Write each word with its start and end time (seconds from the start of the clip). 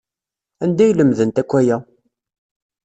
Anda 0.63 0.81
ay 0.85 0.93
lemdent 0.93 1.41
akk 1.41 1.51
aya? 1.59 1.77